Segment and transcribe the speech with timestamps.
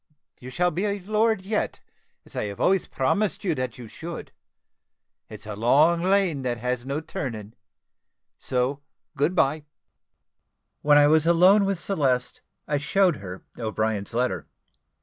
[0.39, 1.79] You shall be a lord yet,
[2.25, 4.31] as I always promised you that you should.
[5.29, 7.53] It's a long lane that has no turning
[8.35, 8.81] so
[9.15, 9.63] good bye."
[10.81, 14.47] When I was alone with Celeste, I showed her O'Brien's letter.